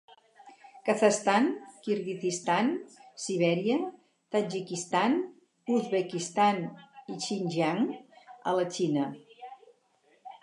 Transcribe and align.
Kazakhstan, 0.85 1.49
Kirguizistan, 1.87 2.69
Sibèria, 3.25 3.75
Tadjikistan, 4.35 5.19
Uzbekistan, 5.75 6.59
i 7.17 7.21
Xinjiang, 7.27 7.83
a 8.51 8.55
la 8.61 8.65
Xina. 8.79 9.05